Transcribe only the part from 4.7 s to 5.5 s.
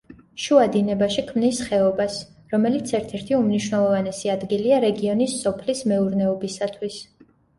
რეგიონის